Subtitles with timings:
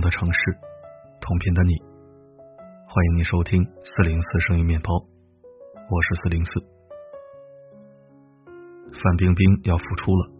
[0.00, 0.40] 的城市，
[1.20, 1.74] 同频的你，
[2.88, 6.52] 欢迎你收听四零四声音面包，我是四零四。
[9.02, 10.30] 范冰冰要复出了，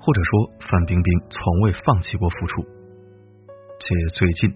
[0.00, 2.62] 或者说范冰冰从未放弃过复出，
[3.80, 4.54] 且最近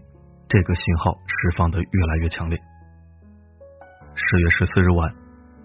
[0.49, 2.59] 这个信号释放的越来越强烈。
[4.15, 5.13] 十月十四日晚，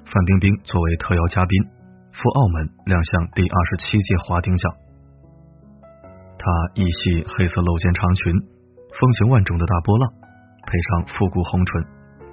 [0.05, 1.63] 范冰冰作为特邀嘉宾
[2.11, 4.88] 赴澳门亮相第二十七届华鼎奖。
[6.39, 8.31] 她一袭黑色露肩长裙，
[8.95, 10.09] 风情万种的大波浪，
[10.63, 11.83] 配上复古红唇，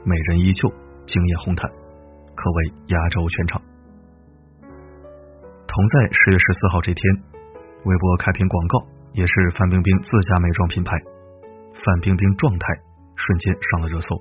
[0.05, 0.70] 美人依旧，
[1.06, 1.69] 惊艳红毯，
[2.37, 3.60] 可谓压轴全场。
[5.66, 7.02] 同在十月十四号这天，
[7.84, 8.79] 微博开屏广告
[9.12, 10.96] 也是范冰冰自家美妆品牌，
[11.74, 12.66] 范冰冰状态
[13.16, 14.16] 瞬间上了热搜，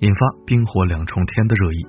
[0.00, 1.86] 引发冰火两重天的热议。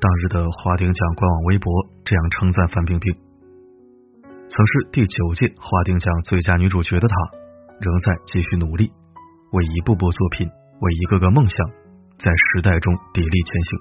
[0.00, 1.72] 当日的华鼎奖官网微博
[2.04, 3.25] 这样称赞范冰冰。
[4.56, 7.14] 曾是第九届华鼎奖最佳女主角的她，
[7.78, 8.90] 仍在继续努力，
[9.52, 10.48] 为一部部作品，
[10.80, 11.68] 为一个个梦想，
[12.16, 13.76] 在时代中砥砺前行，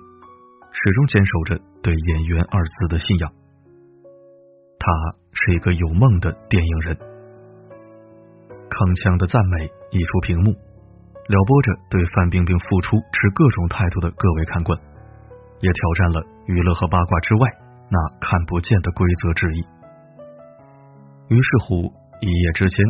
[0.75, 3.31] 始终坚守着对演员二字的信仰。
[4.75, 4.91] 她
[5.31, 6.91] 是一个有梦的电影人。
[8.67, 10.51] 铿锵的赞美溢出屏幕，
[11.31, 14.75] 撩拨着对范冰冰复出持各种态度的各位看官，
[15.63, 16.19] 也挑战了
[16.51, 17.47] 娱乐和八卦之外
[17.87, 19.63] 那看不见的规则之一。
[21.27, 22.85] 于是乎，一夜之间，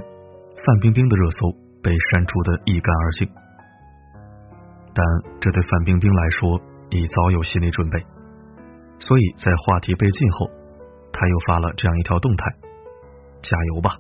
[0.66, 3.30] 范冰冰的热搜被删除的一干二净。
[4.94, 5.06] 但
[5.40, 8.00] 这对范冰冰来说已早有心理准备，
[9.00, 10.48] 所以在话题被禁后，
[11.14, 12.46] 她又发了这样一条动态
[13.42, 13.96] ：“加油吧！”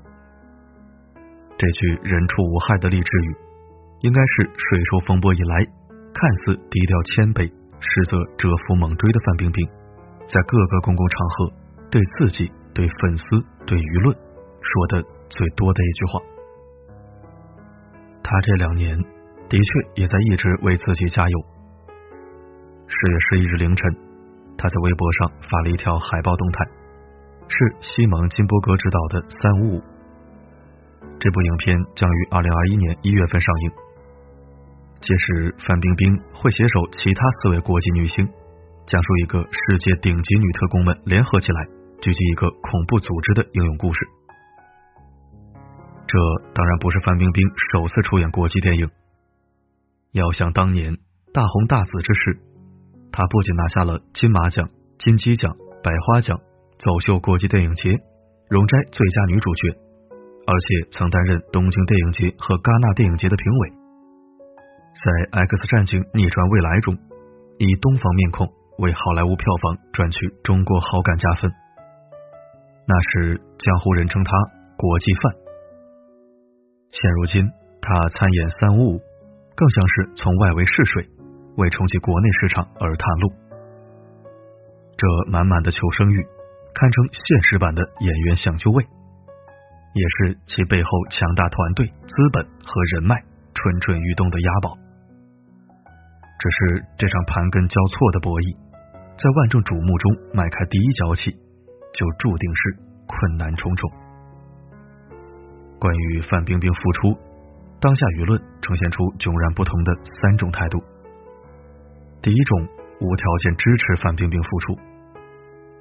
[1.58, 3.36] 这句人畜无害的励志语，
[4.02, 5.66] 应该是水手风波以来
[6.14, 7.48] 看似低调谦卑，
[7.80, 9.66] 实则蛰伏猛追的范冰冰，
[10.28, 11.54] 在各个公共场合
[11.90, 13.26] 对自己、对粉丝、
[13.66, 14.25] 对舆论。
[14.66, 16.20] 说的最多的一句话，
[18.24, 18.98] 他这两年
[19.48, 21.40] 的确也在一直为自己加油。
[22.88, 23.96] 十月十一日凌晨，
[24.58, 26.66] 他在微博上发了一条海报动态，
[27.48, 29.80] 是西蒙金伯格执导的《三五五》
[31.20, 33.72] 这部影片将于二零二一年一月份上映。
[35.02, 38.28] 届时，范冰冰会携手其他四位国际女星，
[38.88, 41.66] 讲述一个世界顶级女特工们联合起来
[42.02, 44.00] 狙击一个恐怖组织的英勇故事。
[46.16, 46.22] 这
[46.54, 47.44] 当然不是范冰冰
[47.74, 48.90] 首次出演国际电影。
[50.14, 50.96] 要想当年
[51.34, 52.40] 大红大紫之时，
[53.12, 55.52] 她不仅拿下了金马奖、金鸡奖、
[55.84, 56.40] 百花奖、
[56.80, 58.00] 走秀国际电影节
[58.48, 59.76] 荣摘最佳女主角，
[60.48, 63.70] 而且曾担任东京电影节和戛纳电影节的评委。
[64.96, 66.96] 在《X 战警：逆转未来》中，
[67.58, 68.48] 以东方面孔
[68.80, 71.52] 为好莱坞票房赚取中国好感加分。
[72.88, 74.32] 那时江湖人称她
[74.80, 75.44] “国际范”。
[76.96, 77.44] 现如今，
[77.84, 79.00] 他参演《三五五》，
[79.52, 81.04] 更像是从外围试水，
[81.60, 83.28] 为冲击国内市场而探路。
[84.96, 86.24] 这满满的求生欲，
[86.72, 88.80] 堪称现实版的演员想就位，
[89.92, 93.20] 也是其背后强大团队、资本和人脉
[93.52, 94.72] 蠢蠢欲动的押宝。
[96.40, 98.56] 只是这场盘根交错的博弈，
[99.20, 101.36] 在万众瞩目中迈开第一脚起，
[101.92, 104.05] 就注定是困难重重。
[105.80, 107.18] 关于范冰冰复出，
[107.80, 110.82] 当下舆论呈现出迥然不同的三种态度。
[112.22, 112.68] 第一种，
[113.02, 114.74] 无条件支持范冰冰复出，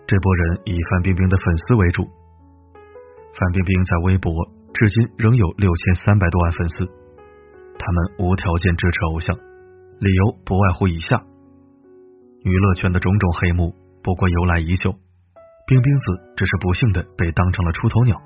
[0.07, 2.05] 这波人以范冰冰的粉丝为主。
[3.33, 4.31] 范冰冰在微博
[4.75, 6.85] 至今仍有六千三百多万粉丝，
[7.79, 9.35] 他们无条件支持偶像，
[10.01, 11.23] 理由不外乎以下：
[12.45, 13.73] 娱乐圈的种种黑幕
[14.03, 14.93] 不过由来已久，
[15.67, 16.07] 冰冰子
[16.37, 18.21] 只是不幸的被当成了出头鸟。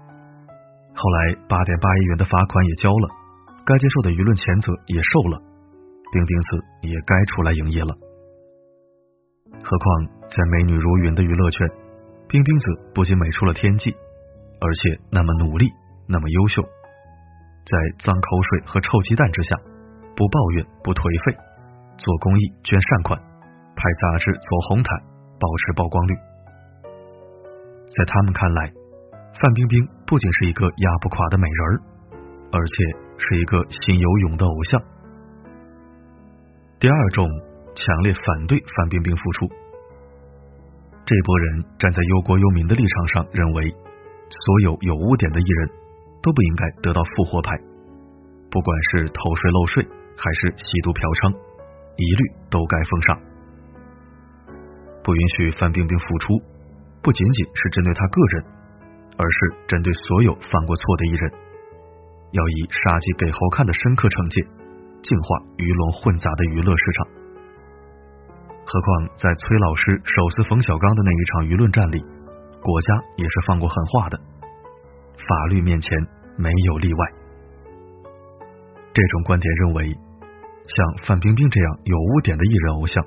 [0.99, 3.07] 后来八点八亿元的罚款也交了，
[3.63, 5.39] 该接受的舆论谴责也受了，
[6.11, 7.95] 冰冰子也该出来营业了。
[9.63, 9.87] 何况
[10.27, 11.71] 在美女如云的娱乐圈，
[12.27, 13.95] 冰冰子不仅美出了天际，
[14.59, 15.71] 而且那么努力，
[16.11, 17.73] 那么优秀，在
[18.03, 19.55] 脏口水和臭鸡蛋之下，
[20.19, 21.39] 不抱怨不颓废，
[21.95, 23.15] 做公益捐善款，
[23.79, 24.99] 拍杂志走红毯，
[25.39, 26.13] 保持曝光率，
[27.87, 28.75] 在他们看来。
[29.39, 31.73] 范冰冰不仅是一个压不垮的美人儿，
[32.51, 32.75] 而且
[33.19, 34.81] 是一个心有勇的偶像。
[36.81, 37.29] 第二种，
[37.77, 39.47] 强烈反对范冰冰复出。
[41.05, 43.69] 这波人站在忧国忧民的立场上，认为
[44.31, 45.69] 所有有污点的艺人
[46.23, 47.55] 都不应该得到复活牌，
[48.51, 51.37] 不管是偷税漏税还是吸毒嫖娼，
[51.97, 53.21] 一律都该封杀。
[55.05, 56.33] 不允许范冰冰复出，
[57.03, 58.58] 不仅仅是针对她个人。
[59.19, 61.33] 而是针对所有犯过错的艺人，
[62.31, 64.41] 要以杀鸡给猴看的深刻惩戒，
[65.03, 67.07] 净化鱼龙混杂的娱乐市场。
[68.65, 71.99] 何况在崔老师手撕冯小刚的那一场舆论战里，
[72.63, 74.21] 国家也是放过狠话的，
[75.17, 75.91] 法律面前
[76.37, 77.01] 没有例外。
[78.95, 79.91] 这种观点认为，
[80.69, 83.03] 像范冰冰这样有污点的艺人偶像，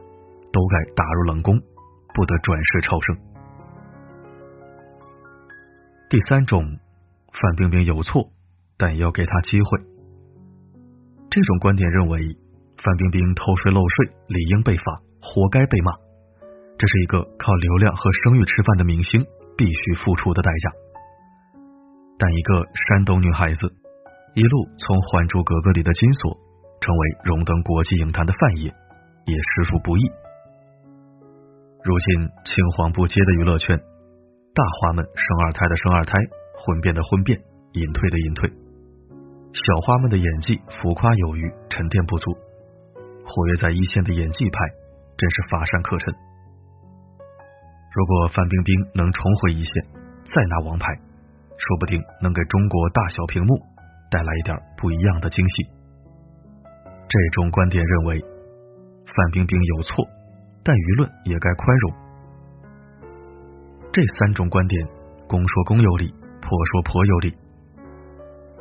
[0.52, 1.56] 都该打入冷宫，
[2.16, 3.31] 不得转世超生。
[6.12, 6.60] 第三种，
[7.32, 8.28] 范冰冰有错，
[8.78, 9.80] 但也要给她机会。
[11.30, 12.36] 这种观点认为，
[12.84, 14.84] 范冰冰偷税漏税，理应被罚，
[15.22, 15.94] 活该被骂。
[16.78, 19.26] 这是一个靠流量和声誉吃饭的明星
[19.56, 20.70] 必须付出的代价。
[22.20, 23.74] 但一个山东女孩子。
[24.36, 26.36] 一路从《还珠格格》里的金锁，
[26.82, 28.68] 成为荣登国际影坛的范爷，
[29.28, 30.02] 也实属不易。
[31.84, 33.80] 如今青黄不接的娱乐圈，
[34.54, 36.20] 大花们生二胎的生二胎，
[36.60, 37.40] 婚变的婚变，
[37.72, 38.50] 隐退的隐退，
[39.54, 42.32] 小花们的演技浮夸有余，沉淀不足。
[43.24, 44.60] 活跃在一线的演技派，
[45.16, 46.14] 真是乏善可陈。
[47.94, 49.84] 如果范冰冰能重回一线，
[50.36, 50.86] 再拿王牌，
[51.58, 53.56] 说不定能给中国大小屏幕。
[54.12, 55.64] 带来一点不一样的惊喜。
[57.08, 60.06] 这种观点认为，范冰冰有错，
[60.66, 62.01] 但舆论也该宽容。
[63.92, 64.88] 这三种观点，
[65.28, 66.12] 公说公有理，
[66.42, 67.36] 婆说婆有理。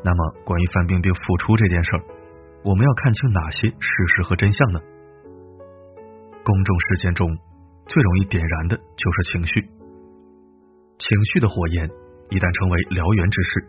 [0.05, 1.91] 那么，关于范冰冰复出这件事，
[2.65, 3.77] 我们要看清哪些事
[4.17, 4.81] 实和真相呢？
[6.43, 7.29] 公众事件中
[7.87, 9.61] 最容易点燃的就是情绪，
[10.99, 11.89] 情绪的火焰
[12.31, 13.61] 一旦成为燎原之势，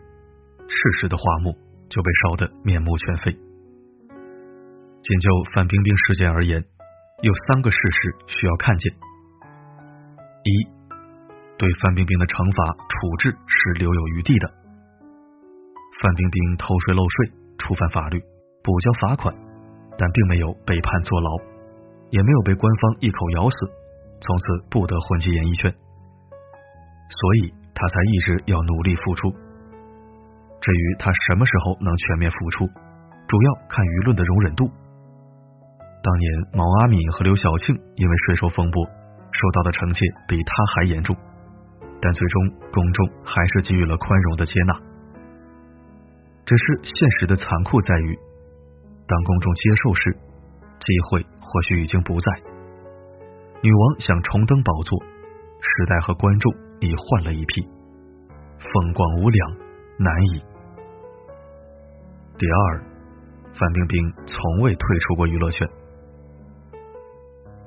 [0.68, 1.56] 事实的花木。
[1.92, 3.30] 就被烧得面目全非。
[3.30, 6.64] 仅就范冰冰事件而言，
[7.20, 8.90] 有三个事实需要看见：
[10.42, 10.48] 一，
[11.62, 14.50] 对范冰冰的惩罚处置是留有余地的。
[16.02, 18.18] 范冰冰偷税漏税，触犯法律，
[18.66, 19.30] 补交罚款，
[19.94, 21.30] 但并没有被判坐牢，
[22.10, 23.54] 也没有被官方一口咬死，
[24.18, 24.44] 从此
[24.74, 25.70] 不得混迹演艺圈。
[25.70, 29.30] 所以，他才一直要努力付出。
[29.30, 32.66] 至于他什么时候能全面复出，
[33.30, 34.66] 主要看舆论的容忍度。
[36.02, 36.26] 当年
[36.58, 38.82] 毛阿敏和刘晓庆因为税收风波
[39.30, 41.14] 受到的惩戒比他还严重，
[42.02, 44.74] 但最终公众还是给予了宽容的接纳。
[46.44, 48.18] 只是现实的残酷在于，
[49.06, 50.12] 当公众接受时，
[50.80, 52.32] 机会或许已经不在。
[53.62, 54.98] 女王想重登宝座，
[55.60, 57.62] 时代和观众已换了一批，
[58.58, 59.50] 风光无两，
[59.98, 60.42] 难以。
[62.36, 62.84] 第二，
[63.54, 65.68] 范冰冰从未退出过娱乐圈。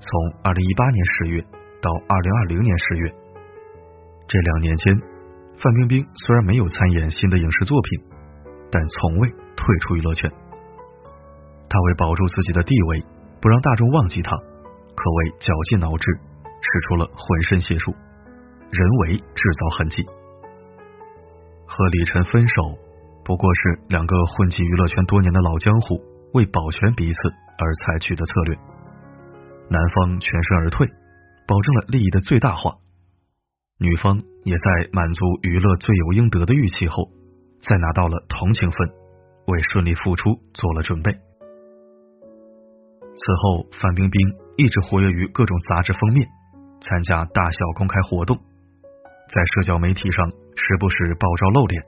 [0.02, 1.42] 从二零一八年十月
[1.82, 3.16] 到二零二零年十月，
[4.28, 5.02] 这两年间，
[5.58, 8.04] 范冰冰虽然没有参演新的影视作品，
[8.72, 10.32] 但从未退出娱乐圈。
[11.70, 13.04] 她为保住自己的地位，
[13.42, 16.12] 不让大众忘记她，可谓绞尽脑汁，
[16.62, 17.92] 使出了浑身解数，
[18.72, 20.04] 人为制造痕迹。
[21.66, 22.78] 和李晨分手。
[23.26, 26.00] 不过是两个混迹娱乐圈多年的老江湖
[26.34, 27.18] 为保全彼此
[27.58, 28.56] 而采取的策略。
[29.68, 30.86] 男方全身而退，
[31.48, 32.78] 保证了利益的最大化；
[33.78, 37.10] 女方也在满足娱乐罪有应得的预期后，
[37.62, 38.90] 再拿到了同情分，
[39.48, 41.12] 为顺利复出做了准备。
[41.12, 41.18] 此
[43.42, 44.22] 后，范冰冰
[44.58, 46.28] 一直活跃于各种杂志封面，
[46.82, 51.84] 参加大小公开活动，在社交媒体上时不时爆照露脸。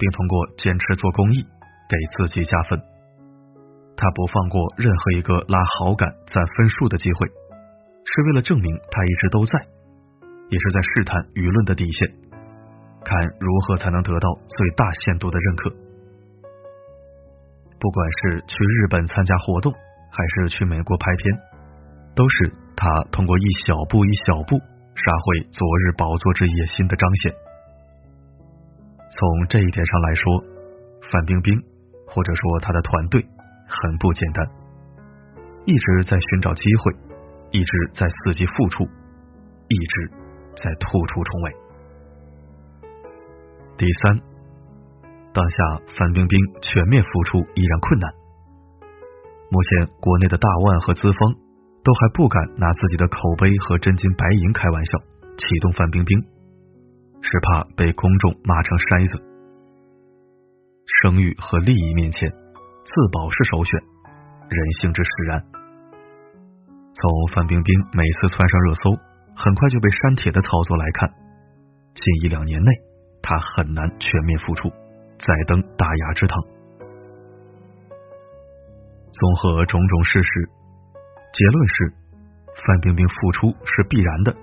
[0.00, 2.80] 并通过坚持做公益给自己加分。
[3.98, 9.60] 他不放过任何一个拉好感、攒分数的机会，是为了证明他一直都在，
[10.50, 12.10] 也是在试探舆论的底线，
[13.06, 15.70] 看如何才能得到最大限度的认可。
[17.78, 21.38] 不管是去日本参加活动，还是去美国拍片，
[22.14, 27.32] 都是他通过一小步一小步杀回昨日宝座之野心的彰显。
[29.10, 30.24] 从这一点上来说，
[31.10, 31.58] 范冰冰
[32.06, 33.24] 或者说她的团队
[33.66, 34.46] 很不简单，
[35.64, 36.92] 一直在寻找机会，
[37.50, 40.10] 一直在伺机付出，一直
[40.56, 41.56] 在突出重围。
[43.76, 44.20] 第三，
[45.32, 45.56] 当下
[45.98, 48.12] 范冰冰全面复出依然困难，
[49.50, 51.34] 目前国内的大腕和资方
[51.82, 54.98] 都还不敢拿自己的口碑和真金白银开玩笑，
[55.36, 56.18] 启动范冰冰。
[57.22, 59.12] 是怕被公众骂成筛子，
[61.04, 63.78] 声誉和利益面前，自保是首选，
[64.48, 65.44] 人性之使然。
[66.96, 68.90] 从范冰冰每次窜上热搜，
[69.42, 71.08] 很快就被删帖的操作来看，
[71.94, 72.70] 近一两年内，
[73.22, 74.68] 他很难全面复出，
[75.18, 76.38] 再登大雅之堂。
[79.12, 80.30] 综合种种事实，
[81.32, 81.92] 结论是
[82.66, 84.36] 范冰冰复出是必然的，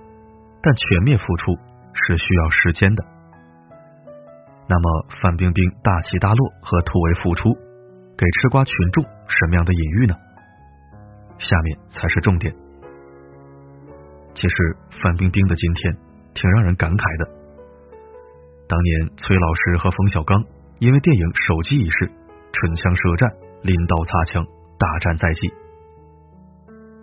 [0.60, 1.54] 但全面复出
[1.94, 3.04] 是需要时间的。
[4.68, 7.54] 那么，范冰冰大起大落和突围复出，
[8.18, 10.14] 给吃瓜群众什么样的隐喻呢？
[11.38, 12.52] 下面才是重点。
[14.38, 15.98] 其实，范冰冰的今天
[16.32, 17.26] 挺让人感慨的。
[18.70, 20.38] 当年崔老师和冯小刚
[20.78, 22.06] 因为电影《手机》一事，
[22.54, 23.26] 唇枪舌战，
[23.66, 24.46] 拎刀擦枪。
[24.78, 25.50] 大战在即，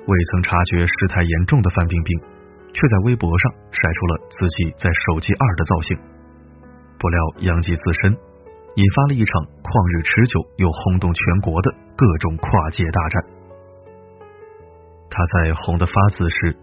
[0.07, 2.15] 未曾察觉事态严重的范冰冰，
[2.71, 5.91] 却在微博上晒出了自己在手机二的造型。
[6.95, 8.15] 不料殃及自身，
[8.79, 11.67] 引发了一场旷日持久又轰动全国的
[11.99, 13.23] 各种跨界大战。
[15.11, 16.55] 她在红的发紫时，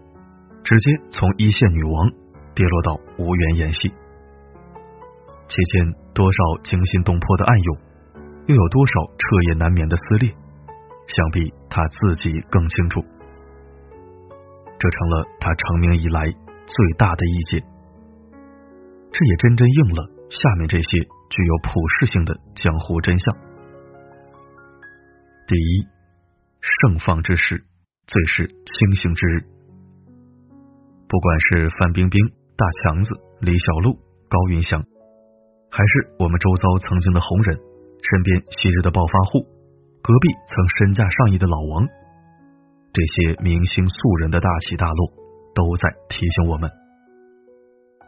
[0.63, 2.09] 直接从一线女王
[2.55, 7.77] 跌落到无缘演戏，期间多少惊心动魄的暗涌，
[8.47, 10.33] 又有多少彻夜难眠的撕裂。
[11.05, 13.01] 想必他自己更清楚，
[14.79, 17.61] 这成了他成名以来最大的意见。
[19.11, 23.35] 这也真正应了下面这些具有普世性的江湖真相：
[25.45, 25.87] 第一，
[26.61, 27.65] 盛放之时，
[28.07, 29.52] 最是清醒之日。
[31.13, 32.19] 不管是范冰冰、
[32.57, 33.93] 大强子、李小璐、
[34.27, 34.81] 高云翔，
[35.69, 37.55] 还是我们周遭曾经的红人，
[38.01, 39.45] 身边昔日的暴发户。
[40.01, 41.85] 隔壁曾身价上亿的老王，
[42.91, 45.13] 这些明星素人的大起大落，
[45.53, 46.67] 都在提醒我们：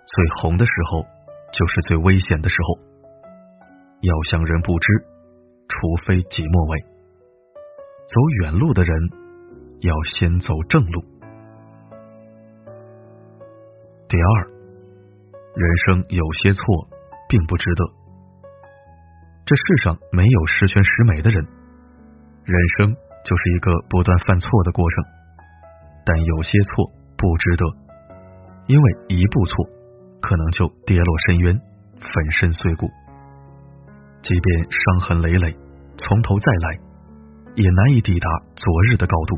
[0.09, 1.03] 最红的时候
[1.53, 2.81] 就是最危险的时候。
[4.01, 4.87] 要想人不知，
[5.69, 6.79] 除非己莫为。
[8.09, 8.97] 走远路的人，
[9.81, 11.03] 要先走正路。
[14.15, 14.47] 第二，
[15.55, 16.63] 人生有些错，
[17.27, 17.83] 并不值得。
[19.45, 21.45] 这世上没有十全十美的人。
[22.45, 22.95] 人生
[23.25, 25.03] 就是一个不断犯错的过程，
[26.05, 27.65] 但有些错不值得，
[28.67, 29.65] 因为一步错
[30.21, 31.59] 可能就跌落深渊，
[31.99, 32.87] 粉身碎骨。
[34.21, 35.53] 即便伤痕累累，
[35.97, 36.79] 从头再来，
[37.55, 39.35] 也难以抵达昨日的高度。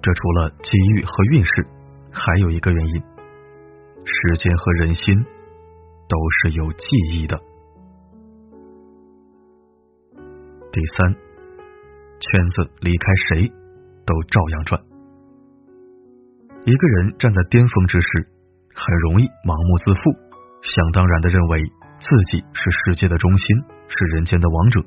[0.00, 1.66] 这除了机遇和运势，
[2.12, 3.02] 还有一个原因：
[4.04, 5.16] 时间和人心
[6.08, 7.40] 都是有记忆的。
[10.70, 13.48] 第三，圈子离开谁
[14.06, 14.80] 都照样转。
[16.64, 18.28] 一个人站在巅峰之时，
[18.74, 20.00] 很容易盲目自负，
[20.62, 21.64] 想当然的认为
[21.98, 23.44] 自己是世界的中心，
[23.88, 24.80] 是人间的王者。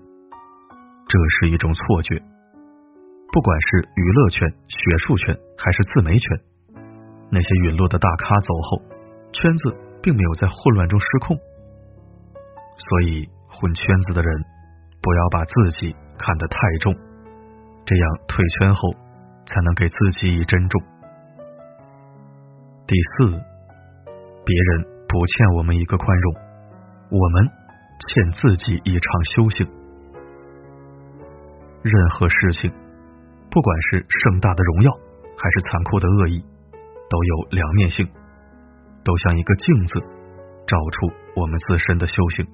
[1.08, 2.18] 这是一种错觉。
[3.32, 6.40] 不管是娱乐圈、学术圈还是自媒体圈，
[7.30, 8.82] 那些陨落的大咖走后，
[9.32, 11.38] 圈子并没有在混乱中失控。
[12.78, 14.46] 所以，混圈子的人。
[15.06, 16.92] 不要把自己看得太重，
[17.86, 18.90] 这样退圈后
[19.46, 20.82] 才能给自己以珍重。
[22.88, 23.28] 第四，
[24.44, 26.34] 别人不欠我们一个宽容，
[27.12, 27.48] 我们
[28.08, 29.68] 欠自己一场修行。
[31.84, 32.72] 任何事情，
[33.52, 34.92] 不管是盛大的荣耀，
[35.38, 36.44] 还是残酷的恶意，
[37.10, 38.08] 都有两面性，
[39.04, 40.00] 都像一个镜子，
[40.68, 42.46] 照出我们自身的修行。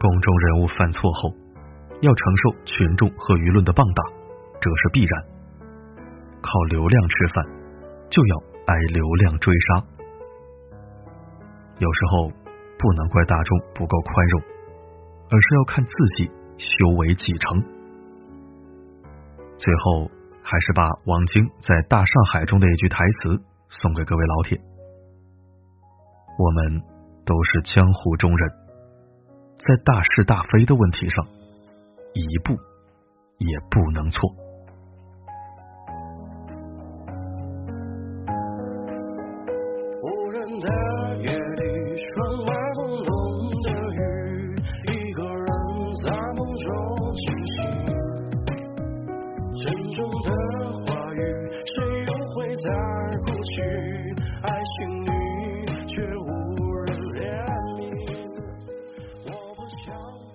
[0.00, 1.34] 公众人物犯错后，
[2.00, 4.02] 要承受群众和舆论的棒打，
[4.60, 5.24] 这是必然。
[6.40, 7.44] 靠流量吃饭，
[8.08, 9.84] 就要挨流量追杀。
[11.78, 12.30] 有时候
[12.78, 14.42] 不能怪大众不够宽容，
[15.30, 17.60] 而是要看自己修为几成。
[19.56, 20.08] 最后，
[20.50, 23.36] 还是把王晶在《大上海》中的一句台词
[23.68, 24.58] 送给各位老铁：
[26.38, 26.80] 我们
[27.26, 28.50] 都是江湖中人。
[29.58, 31.26] 在大是大非的问题上，
[32.14, 32.56] 一步
[33.36, 34.47] 也不能错。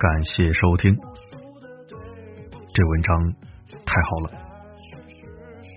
[0.04, 0.94] 感谢收听，
[2.74, 3.34] 这文章
[3.86, 4.32] 太好了。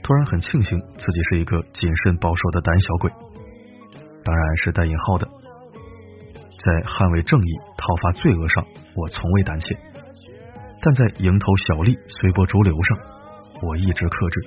[0.02, 3.08] 突然很庆幸自己是一个谨慎保守的胆小鬼，
[4.24, 5.28] 当然是带引号的。
[6.58, 7.46] 在捍卫正义、
[7.78, 8.66] 讨伐罪恶上，
[8.96, 9.76] 我从未胆怯；
[10.82, 12.98] 但在蝇头小利、随波逐流上，
[13.62, 14.40] 我一直克制。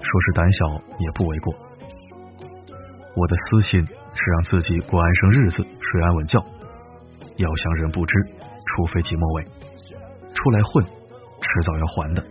[0.00, 1.52] 说是胆小也不为过。
[3.14, 6.42] 我的私心是让自己过安生日子，睡安稳觉。
[7.42, 9.44] 要想人不知，除非己莫为。
[10.32, 12.22] 出来混，迟早要还的。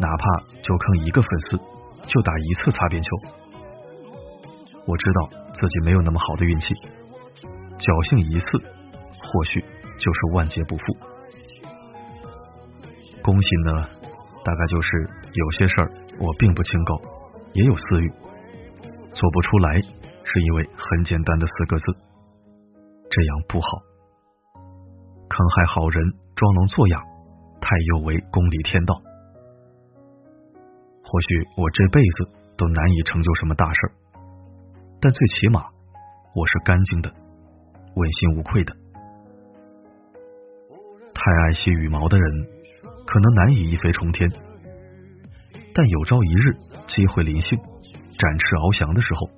[0.00, 0.24] 哪怕
[0.62, 1.56] 就坑一个粉丝，
[2.08, 3.10] 就打一次擦边球。
[4.86, 6.74] 我知道自己没有那么好的运气，
[7.78, 8.58] 侥幸一次，
[9.20, 10.82] 或许就是万劫不复。
[13.22, 13.88] 恭喜呢，
[14.44, 14.88] 大概就是
[15.32, 17.00] 有些事儿我并不清高，
[17.54, 18.12] 也有私欲，
[19.12, 21.84] 做不出来，是因为很简单的四个字：
[23.14, 23.68] 这样不好。
[25.28, 26.02] 坑害好人，
[26.34, 26.98] 装聋作哑，
[27.60, 28.94] 太有违公理天道。
[31.04, 33.92] 或许我这辈子都难以成就什么大事，
[35.00, 35.62] 但最起码
[36.34, 37.12] 我是干净的，
[37.94, 38.74] 问心无愧的。
[41.14, 42.32] 太爱惜羽毛的人，
[43.06, 44.28] 可能难以一飞冲天，
[45.72, 46.52] 但有朝一日
[46.88, 49.30] 机会临幸，展翅翱翔的时候，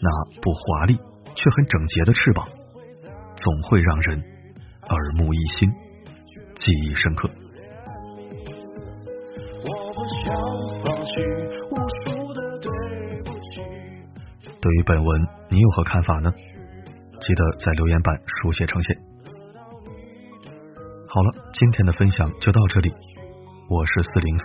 [0.00, 0.96] 那不华丽
[1.34, 2.46] 却很整洁的翅膀，
[3.46, 4.18] 总会让人
[4.88, 5.70] 耳目一新，
[6.56, 7.30] 记忆深刻。
[14.60, 16.32] 对于本文，你有何看法呢？
[17.20, 18.96] 记得在留言板书写呈现。
[21.06, 22.92] 好了，今天的分享就到这里。
[23.68, 24.44] 我是四零四，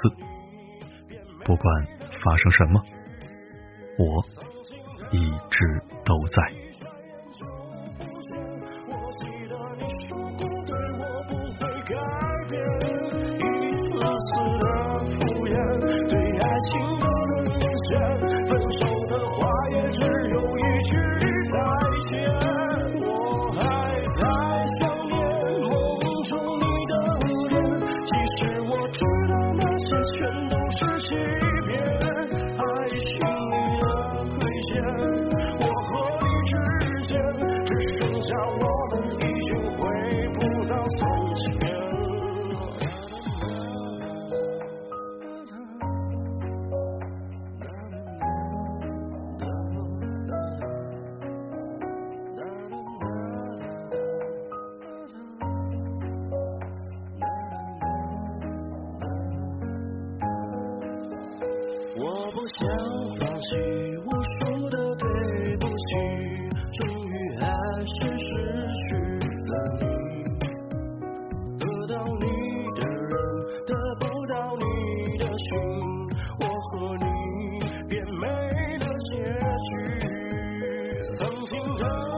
[1.43, 1.87] 不管
[2.23, 2.83] 发生什么，
[3.97, 4.23] 我
[5.11, 6.70] 一直都在。
[77.91, 78.27] 变美
[78.79, 79.21] 的结
[79.67, 79.69] 局。
[81.19, 82.10] 曾经的。